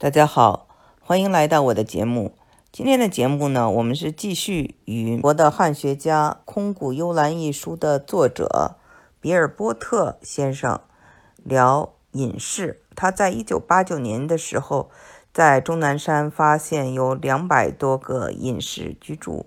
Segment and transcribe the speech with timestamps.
[0.00, 0.68] 大家好，
[1.00, 2.36] 欢迎来到我的节目。
[2.70, 8.76] 今天的节目呢，我们是继续与我的汉学家《空谷幽兰》一书的作者
[9.20, 10.80] 比尔波特先生
[11.42, 12.80] 聊隐士。
[12.94, 14.88] 他在一九八九年的时候，
[15.34, 19.46] 在终南山发现有两百多个隐士居住。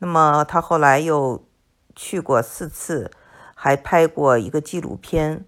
[0.00, 1.42] 那么他后来又
[1.96, 3.10] 去过四次，
[3.54, 5.46] 还拍过一个纪录片。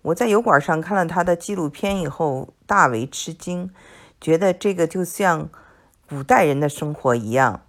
[0.00, 3.70] 我在油管上看了他的纪录片以后，大为吃惊，
[4.20, 5.48] 觉得这个就像
[6.08, 7.62] 古代人的生活一样，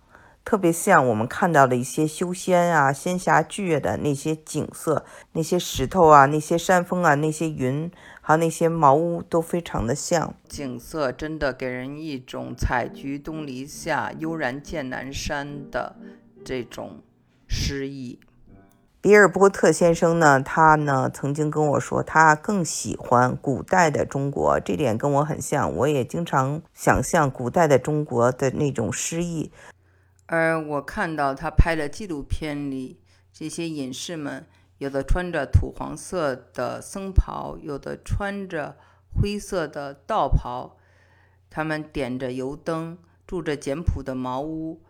[0.44, 7.92] 特别像我们看到的一些修仙啊、仙侠剧的那些景色，那些石头啊、那些山峰啊、那些云，
[8.22, 10.34] 还有那些茅屋，都非常的像。
[10.48, 15.96] 景色真的给人一种“采菊东篱下，悠然见南山”的
[16.46, 17.02] 这种
[17.48, 18.20] 诗意。
[19.08, 25.74] 比尔波特先生呢，他呢曾经跟我说，他更喜欢古代的中国，这点跟我很像。
[25.74, 29.50] 我也经常想象古代的中国的那种诗意。
[30.26, 33.00] 而我看到他拍的纪录片里，
[33.32, 34.46] 这些隐士们，
[34.80, 38.76] 有的穿着土黄色的僧袍，有的穿着
[39.16, 40.76] 灰色的道袍，
[41.50, 44.82] 他们点着油灯，住着简朴的茅屋，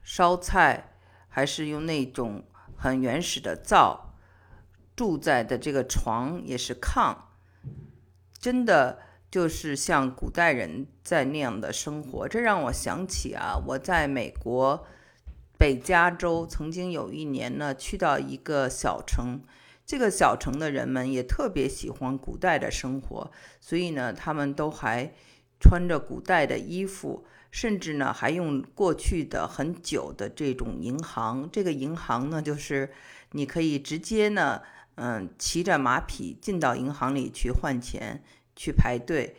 [0.00, 0.92] 烧菜
[1.28, 2.44] 还是用那种。
[2.80, 4.14] 很原始的灶，
[4.94, 7.16] 住在的这个床也是炕，
[8.38, 12.28] 真的就是像古代人在那样的生活。
[12.28, 14.86] 这让我想起啊，我在美国
[15.58, 19.42] 北加州曾经有一年呢，去到一个小城，
[19.84, 25.12] 这个小城的人们也特别喜欢古代的生活，所以呢，他们都还
[25.58, 27.26] 穿着古代的衣服。
[27.50, 31.48] 甚至呢，还用过去的很久的这种银行。
[31.50, 32.90] 这个银行呢，就是
[33.32, 34.62] 你可以直接呢，
[34.96, 38.22] 嗯，骑着马匹进到银行里去换钱，
[38.54, 39.36] 去排队。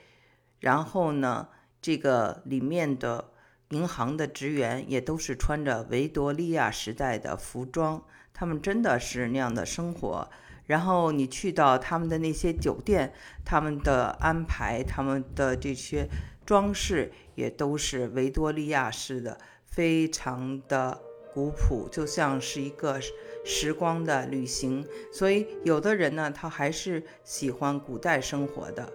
[0.59, 1.47] 然后呢，
[1.81, 3.31] 这个里面的
[3.69, 10.30] 银行的职员也都是穿着维多利亚时代的服装，他们真的是那样的生活。
[10.65, 13.11] 然后你去到他们的那些酒店，
[13.43, 16.08] 他们的安排，他们的这些
[16.49, 17.11] 装饰。
[17.36, 20.99] 也都是维多利亚式的，非常的
[21.33, 22.99] 古朴，就像是一个
[23.45, 24.86] 时光的旅行。
[25.10, 28.89] 所以，有的人呢，他还是喜欢古代生活的。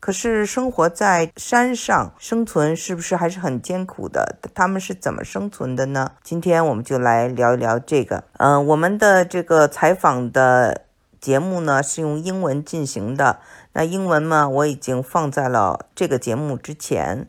[0.00, 4.40] 可是，生活在山上生存是不是还是很艰苦的？
[4.52, 6.10] 他们是怎么生存的呢？
[6.24, 8.24] 今天我们就来聊一聊这个。
[8.38, 10.86] 嗯，我们的这个采访的
[11.20, 13.40] 节目呢，是用英文进行的。
[13.72, 17.28] 那英文呢，我已经放在了这个节目之前。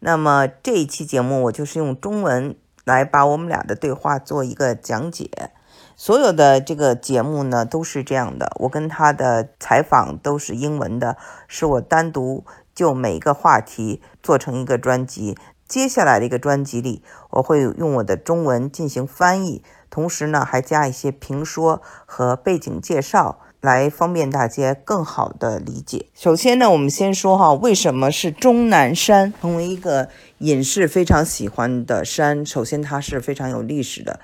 [0.00, 5.50] 那么这一期节目，我就是用中文来把我们俩的对话做一个讲解。
[5.96, 8.52] 所有的这个节目呢，都是这样的。
[8.60, 11.16] 我跟他的采访都是英文的，
[11.46, 15.38] 是我单独就每一个话题做成一个专辑。
[15.66, 23.40] 接下来的一个专辑里，我会用我的中文进行翻译，同时呢，还加一些评说和背景介绍。
[23.60, 26.04] 来方便大家更好的理解。
[26.12, 32.44] 首先呢，我们先说哈，为什么是终南山成为一个隐士非常喜欢的山？
[32.44, 34.20] 首先，它是非常有历史的。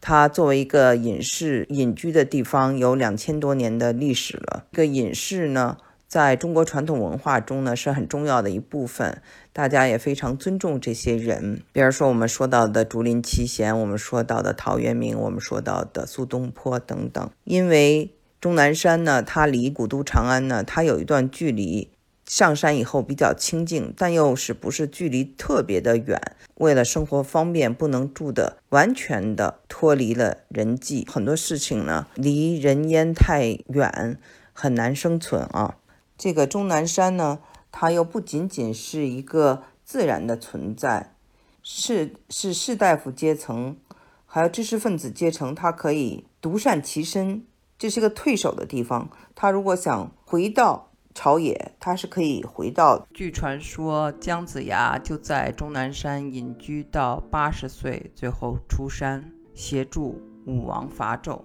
[0.00, 4.66] 它作为一个隐士隐居的地方，有两千多年的历史了。
[4.70, 9.20] 这个隐士呢，在中国传统文化中呢，是很重要的一部分。
[9.52, 11.62] 大家也非常尊重这些人。
[11.72, 18.12] 比如说，我们说到的竹林七贤，我们说到的陶渊明，我们说到的苏东坡等等，因为。
[18.38, 21.90] 终南山呢，它离古都长安呢，它有一段距离。
[22.26, 26.20] 上山以后比较清静，但又是不是距离特别的远。
[26.56, 34.18] 为了生活方便，不能住的完全的脱离了人际，很多事情呢离人烟太远，
[34.52, 35.76] 很难生存啊。
[36.16, 37.40] 这个终南山呢，
[37.70, 41.14] 它又不仅仅是一个自然的存在，
[41.62, 43.76] 是是士大夫阶层，
[44.24, 47.44] 还有知识分子阶层，它可以独善其身。
[47.78, 53.06] 这是个退守的地方，他如果想回到朝野，他是可以回到。
[53.12, 61.42] 据传说，姜子牙就在终南山隐居到八十岁，最后出山协助武王伐纣。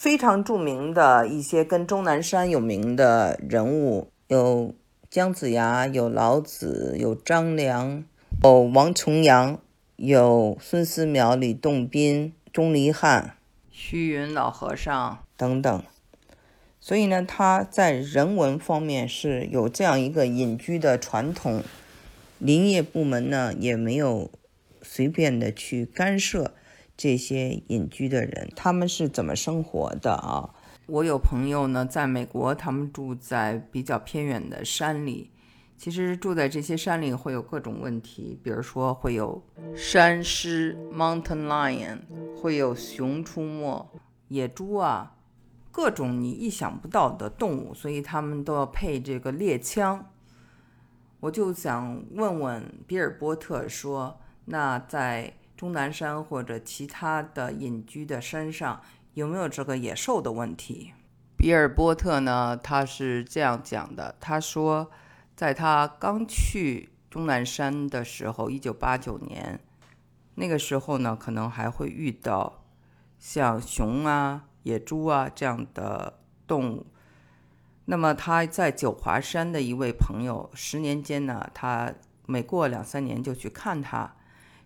[0.00, 4.72] 非常著名的一些跟终南山有名的人物有
[5.10, 8.04] 姜子牙，有老子，有张良，
[8.44, 9.58] 有王重阳，
[9.96, 13.34] 有孙思邈、李洞宾、钟离汉。
[13.72, 15.82] 虚云老和尚等等，
[16.78, 21.64] 所以呢，他在人文方面是有这样一个隐居的传统。
[22.38, 24.30] 林业部门呢，也没有
[24.80, 26.54] 随便的去干涉
[26.98, 30.50] 这些隐居的人，他们是怎么生活的啊？
[30.86, 35.30] 我有朋友呢，在美国，他们住在比较偏远的山里，
[35.76, 39.40] 其实住在这些山里会有各种问题，比如说会有
[39.76, 42.00] 山狮 （mountain lion），
[42.42, 43.88] 会有熊出没、
[44.26, 45.14] 野猪啊，
[45.70, 50.04] 各种你意想不到的动物，所以他们都要配这个猎枪。
[51.20, 58.80] 我就想问问比尔波特说，那在终南山或者其他的隐居的山上，
[59.12, 60.94] 有没有这个野兽的问题？
[61.36, 64.90] 比尔波特呢，他是这样讲的，他说。
[65.38, 69.60] 在他刚去终南山的时候，一九八九年，
[70.34, 72.64] 那个时候呢，可能还会遇到
[73.20, 76.86] 像熊啊、野猪啊这样的动物。
[77.84, 81.94] 那么他在九华山的一位朋友，十年间呢，他
[82.26, 84.16] 每过两三年就去看他。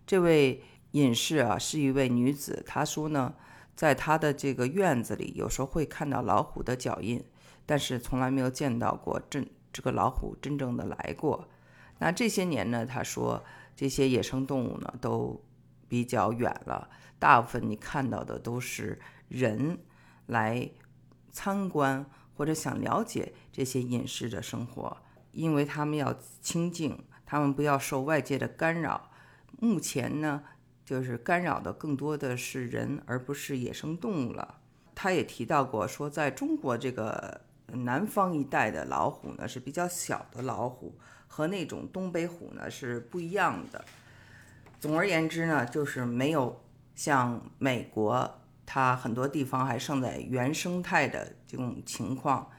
[0.07, 0.63] 这位
[0.93, 2.63] 隐士啊，是一位女子。
[2.67, 3.35] 她说呢，
[3.77, 7.23] 在她的这个院子里，有时候会看到老虎的脚印，
[7.67, 9.47] 但是从来没有见到过真。
[9.73, 11.49] 这个老虎真正的来过，
[11.99, 12.85] 那这些年呢？
[12.85, 13.43] 他说
[13.75, 15.43] 这些野生动物呢都
[15.89, 19.79] 比较远了，大部分你看到的都是人
[20.27, 20.71] 来
[21.31, 22.05] 参观
[22.37, 24.95] 或者想了解这些隐士的生活，
[25.31, 29.11] 因为他们要清静，他们不要受外界的干扰。
[29.59, 30.43] 目前呢，
[30.85, 34.59] 就是干扰的更多的是人，而不是野生动物了。
[34.95, 37.41] 他也提到过说，在中国这个。
[37.75, 40.95] 南方一带的老虎呢是比较小的老虎，
[41.27, 43.83] 和那种东北虎呢是不一样的。
[44.79, 46.61] 总而言之呢，就是没有
[46.95, 52.51] 像美国，它很多地方还剩在原生态的这种情况，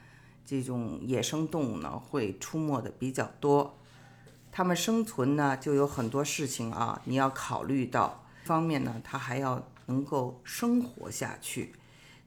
[0.44, 3.78] 这种野生动物呢会出没的比较多。
[4.53, 11.73] 它们生存呢就有很多事情啊，你要考虑到方面呢，它还要能够生活下去，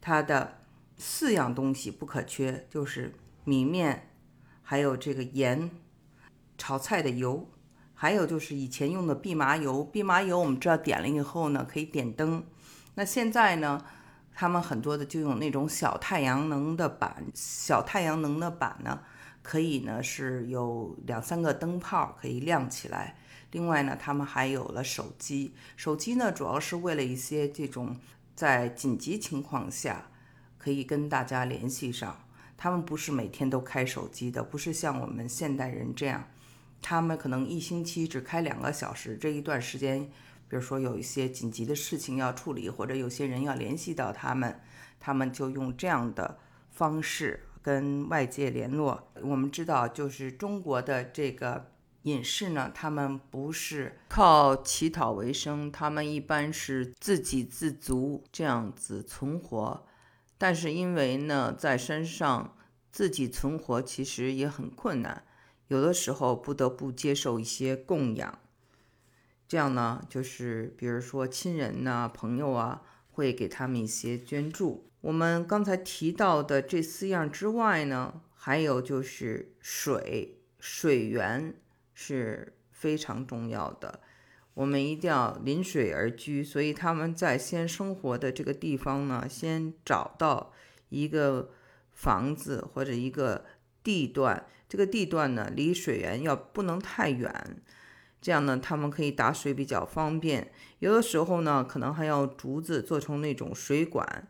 [0.02, 0.58] 它的。
[0.98, 3.14] 四样东西不可缺，就是
[3.44, 4.08] 米面，
[4.62, 5.70] 还有这个盐，
[6.56, 7.46] 炒菜的油，
[7.94, 9.86] 还有就是以前用的蓖麻油。
[9.92, 12.42] 蓖麻油我们知道点了以后呢，可以点灯。
[12.94, 13.84] 那现在呢，
[14.34, 19.02] 他们很多的就用那种小太阳能的板，小太阳能的板呢，
[19.46, 23.16] 可以呢是有两三个灯泡可以亮起来。
[23.52, 27.96] 另外呢，他们还有了手机，手机呢主要是为了一些这种
[28.34, 30.08] 在紧急情况下。
[30.58, 32.26] 可以跟大家联系上，
[32.56, 36.28] 他们不是每天都开手机的，不是像我们现代人这样，
[36.82, 39.16] 他们可能一星期只开两个小时。
[39.16, 40.00] 这一段时间，
[40.48, 44.60] 比如说有一些紧急的事情要处理，或者有些人要联系到他们，
[44.98, 46.36] 他们就用这样的
[46.72, 49.08] 方式跟外界联络。
[49.22, 51.72] 我们知道，就是中国的这个
[52.02, 59.84] 隐士呢，他们不是靠乞讨为生，他们一般是自给自足这样子存活。
[60.38, 62.56] 但是因为呢，在山上
[62.92, 65.24] 自己存活其实也很困难，
[65.66, 68.38] 有的时候不得不接受一些供养。
[69.48, 74.84] 这样呢，就是比如说亲人呐、朋友啊，会给他们一些捐助。
[75.06, 81.54] 我们刚才提到的这四样之外呢，还有就是水，水源
[81.94, 84.00] 是非常重要的。
[84.54, 90.52] 我们一定要临水而居，所以他们在先生活的这个地方呢，先找到
[90.88, 91.50] 一个
[91.92, 93.44] 房子或者一个
[93.84, 97.62] 地段，这个地段呢离水源要不能太远，
[98.20, 100.50] 这样呢他们可以打水比较方便。
[100.80, 104.26] 有的时候呢，可能还要竹子做成那种水管，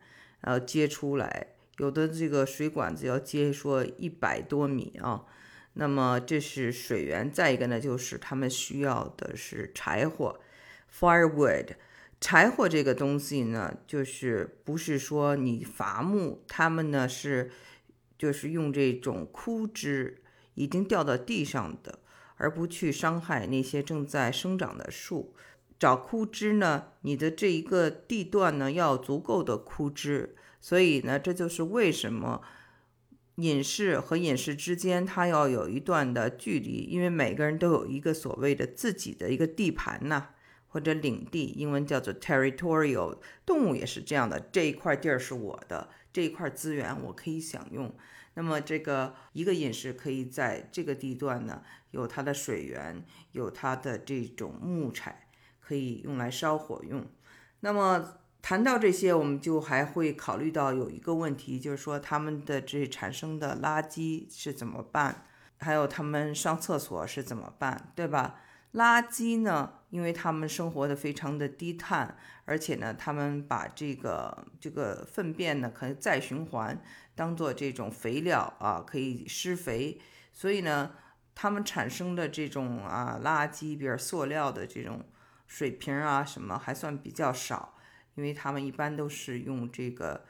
[0.47, 1.49] 然后接出来，
[1.79, 5.25] 有的这个水管子要接说一百多米啊。
[5.73, 10.39] 那么这是水源，再一个呢，就是他们需要的是柴火
[10.97, 11.71] ，firewood。
[12.21, 17.51] 柴火这个东西呢，就是不是说你伐木，他们呢是
[18.17, 20.23] 就是用这种枯枝
[20.55, 21.99] 已经掉到地上的，
[22.37, 25.35] 而不去伤害那些正在生长的树。
[25.79, 32.43] 找枯枝呢，你的这一个地段呢要足够的枯枝，所以呢，这就是为什么。
[33.37, 40.29] 隐士和隐士之间，它要有一段的距离，因为每个人都有一个所谓的自己的一个地盘呐，
[40.69, 43.19] 或者领地，英文叫做 territorial。
[43.45, 47.95] 动物也是这样的，这一块地儿是我的，这一块资源我可以享用。
[48.33, 55.26] 那么，这个一个隐士可以在这个地段呢，有它的水源，有它的这种木材，
[55.67, 57.05] 可以用来烧火用。
[57.61, 58.19] 那么。
[58.43, 65.27] 谈到这些，我们就还会考虑到有一个问题，就是说他们的这产生的垃圾是怎么办，
[65.59, 68.37] 还有他们上厕所是怎么办，对吧？
[68.75, 76.81] 垃圾呢，因为他们生活的非常的低碳，而且呢，他们把这个这个粪便呢可以再循环，
[77.17, 80.01] 当做这种肥料啊，可以施肥，
[80.33, 80.93] 所以呢，
[81.35, 85.03] 他们产生的这种啊垃圾，比如塑料的这种
[85.47, 87.75] 水瓶啊什么，还算比较少，
[88.15, 90.25] 因为他们一般都是用这个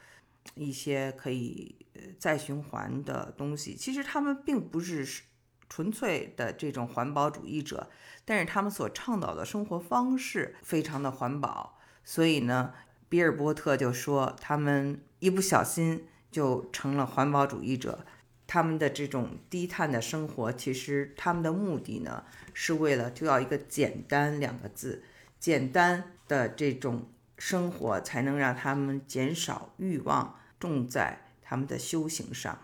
[0.54, 1.74] 一些可以
[2.18, 3.74] 再循环的东西。
[3.74, 5.22] 其实他们并不是
[5.68, 7.90] 纯粹的这种环保主义者，
[8.24, 12.74] 但是他们所倡导的生活方式非常的环保，所以呢，
[13.08, 16.06] 比尔波特就说他们一不小心。
[16.28, 18.04] 就成了环保主义者，
[18.46, 22.24] 他们的这种低碳的生活，其实他们的目的呢，
[22.54, 25.02] 是为了就要一个简单两个字，
[25.38, 32.58] 简单的这种生活才能让他们减少欲望，重在他们的修行上。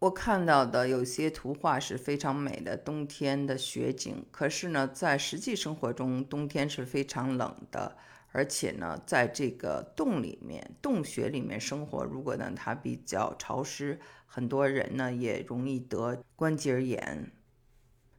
[0.00, 7.96] 我看到的有些图画是非常美的冬天的雪景，可是呢，在实际生活中，冬天是非常冷的。
[8.30, 17.32] 而且呢，在这个洞里面、洞穴里面生活，如果呢它比较潮湿，很多人呢也容易得关节炎。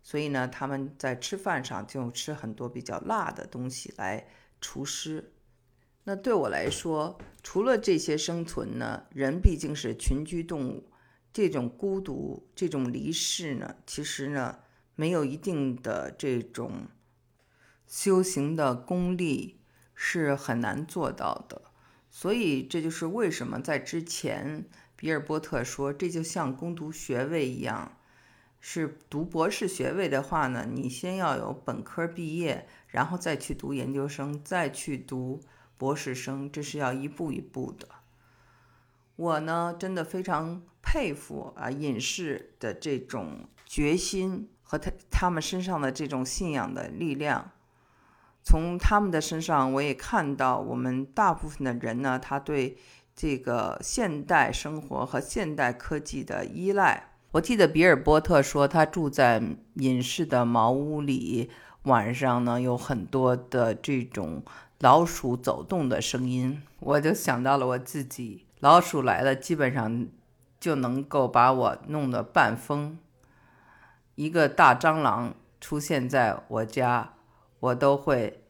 [0.01, 4.27] 所以呢，他们在吃饭上就吃很多比较辣的东西来
[4.59, 5.31] 除湿。
[6.05, 10.89] 那对我来说，除了这些生存呢，人毕竟是群居动物，
[11.31, 14.57] 这种孤独、这种离世呢，其实呢
[14.95, 16.87] 没有一定的这种
[17.85, 19.58] 修行的功力。
[20.01, 21.61] 是很难做到的，
[22.09, 24.63] 所以这就是为什么在之前，
[24.95, 27.97] 比尔波特说，这就像攻读学位一样，
[28.61, 35.41] 是读博士学位的话呢，你先要有本科毕业，然后再去读研究生，再去读
[35.77, 37.85] 博士生，这是要一步一步的。
[39.17, 47.51] 我呢，真的非常佩服啊隐士的这种决心和他他们身上的这种信仰的力量。
[48.49, 52.75] 从他们的身上，我也看到我们大部分的人呢，他对
[53.15, 57.11] 这个现代生活和现代科技的依赖。
[57.33, 59.39] 我记得比尔波特说，他住在
[59.75, 61.51] 隐士的茅屋里，
[61.83, 64.41] 晚上呢有很多的这种
[64.79, 70.07] 老鼠走动的声音，我就想到了我自己，老鼠来了，基本上
[70.59, 72.97] 就能够把我弄得半疯。
[74.15, 77.13] 一个大蟑螂出现在我家。
[77.59, 78.43] 我都会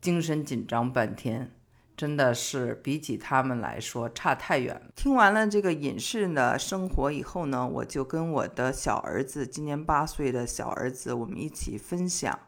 [0.00, 1.52] 精神紧张半天，
[1.96, 4.82] 真的是比起他们来说差太远了。
[4.94, 12.38] 听完了这个隐士的生活以后呢，我就跟我的小儿子，今年八岁的小儿子，我们一起分享。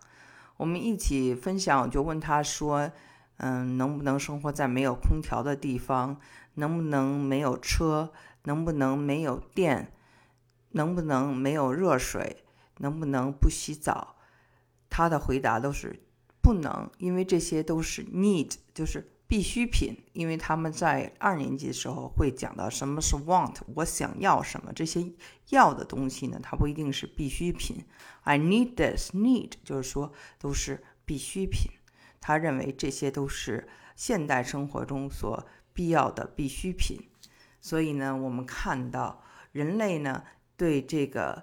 [0.57, 2.93] 我们一起分享，我就问他说
[3.39, 6.21] ：“嗯，能不能生活在没有空调的地方？
[6.55, 8.13] 能不能没有车？
[8.45, 9.93] 能不能没有电？
[10.71, 12.45] 能不能没有热水？
[12.79, 14.14] 能不能不洗澡？”
[14.97, 16.01] 他的回答都是
[16.41, 19.93] 不能，因为这些都是 need，就是必需品。
[20.13, 25.05] 因为他们在二年级的时候会讲到什么是 want，我想要什么，这些
[25.49, 27.85] 要的东西呢，它不一定是必需品。
[28.23, 31.73] I need this，need 就是说都是必需品。
[32.21, 37.01] 他认为这些都是现代生活中所必要的必需品。
[37.61, 40.23] 所以呢，我们看到人类呢
[40.57, 41.43] 对这个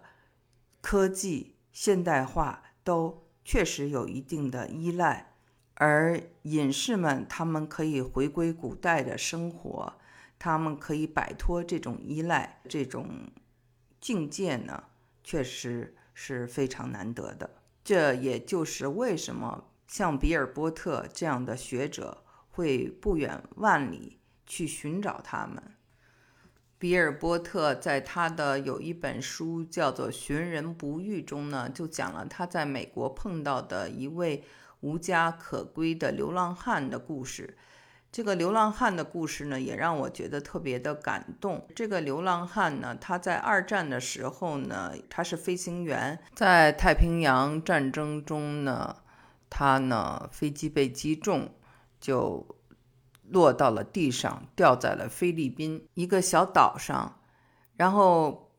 [0.79, 3.27] 科技现代化都。
[3.51, 5.33] 确实有一定的依赖，
[5.73, 9.93] 而隐士们他们可以回归古代的生活，
[10.39, 13.29] 他们可以摆脱这种依赖，这种
[13.99, 14.81] 境界呢，
[15.21, 17.49] 确实是非常难得的。
[17.83, 25.61] 这也就是为什么像比尔波特这样的学者会不远万里去寻找他们。
[26.81, 34.43] 比尔波特在他的有一本书叫做《寻人不遇》中呢，就讲了他在美国碰到的一位
[34.79, 37.55] 无家可归的流浪汉的故事。
[38.11, 41.67] 这个流浪汉的故事呢，也让我觉得特别的感动。
[41.75, 48.95] 这个流浪汉呢，他在二战的时候呢，他是飞行员，在太平洋战争中呢，
[49.51, 51.53] 他呢飞机被击中，
[51.99, 52.43] 就。
[53.31, 57.17] 落到了地上，掉在了菲律宾一个小岛上，
[57.77, 58.51] 然后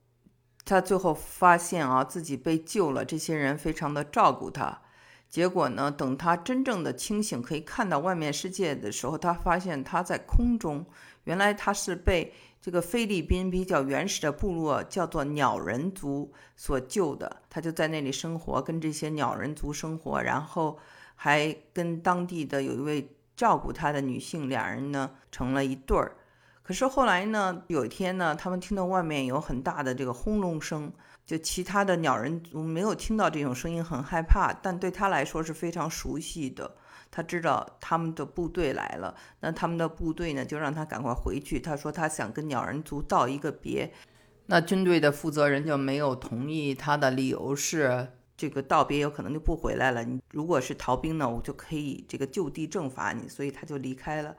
[0.64, 4.80] 他最后发现啊，自己被救了，这些人非常的照顾他。
[5.28, 10.84] 结果呢，等他真正的清醒，可以看到外面世界的时候，他发现他在空中。
[11.24, 20.78] 原来他是被这个菲律宾比较原始的部落叫做鸟人族所救的，他就在那里生活，跟这些鸟人族生活，然后
[21.14, 23.16] 还跟当地的有一位。
[23.36, 26.16] 照顾他的女性，两人呢成了一对儿。
[26.62, 30.92] 可是后来呢，有一天呢，他们听到外面有很大的这个轰隆声，
[31.26, 36.76] 就其他的鸟人族没有听到这种声音，很害怕，但对他来说是非常熟悉的。
[37.10, 41.60] 他知道他们的部队来了，那他们的部队呢就让他赶快回去。
[41.60, 43.92] 他说他想跟鸟人族道一个别。
[44.46, 50.04] 那军队的负责人就没有同意，他的理由是这个道别有可能就不回来了。
[50.04, 54.36] 你如果是逃兵呢，我就可以这个就地正法你，所以他就离开了。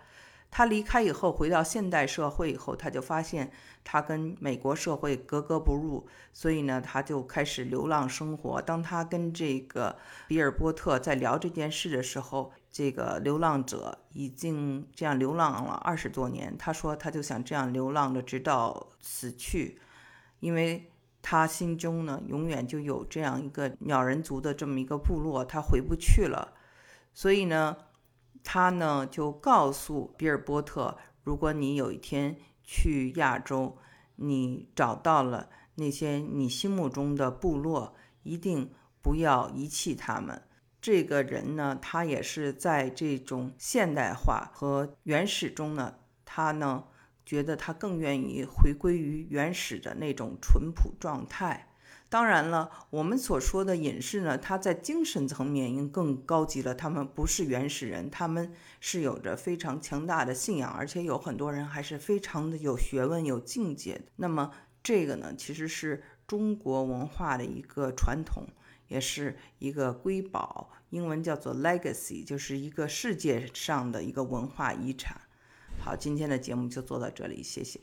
[0.55, 3.51] 他离开以后，回到现代社会以后，他就发现
[3.83, 8.62] 他跟美国社会格格不入，所以呢，他就开始流浪生活。
[8.62, 9.97] 当他跟这个
[10.27, 16.55] 比尔波特在聊这件事的时候，这个流浪者已经这样流浪了二十多年。
[16.55, 19.79] 他说，他就想这样流浪着直到死去，
[20.39, 20.88] 因为
[21.23, 26.53] 他心中呢，永远就有这样一个鸟人族的这么一个部落，他回不去了，
[27.15, 27.75] 所以呢。
[28.45, 33.77] 他呢就告诉比尔波特，如果你有一天去亚洲，
[34.17, 38.69] 你找到了那些你心目中的部落，一定
[39.01, 40.41] 不要遗弃他们。
[40.81, 46.83] 这个人呢，他也是在这种现代化和原始中呢，他呢
[47.25, 51.69] 觉得他更愿意回归于原始的那种淳朴状态。
[52.09, 56.75] 当然了，我们所说的隐士呢，他在精神层面应更高级了。
[56.75, 64.03] 他们不是原始人，他们是有着非常强大的信仰，而且有很多人还是非常的有学问、有境界的。
[64.17, 64.51] 那么
[64.83, 68.47] 这个呢，其实是中国文化的一个传统，
[68.87, 75.19] 也是一个瑰宝，英文叫做 legacy，就是一个世界上的一个文化遗产。
[75.83, 77.77] 好，今天的节目就做到这里，谢谢。